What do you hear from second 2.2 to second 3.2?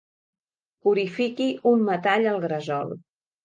al gresol.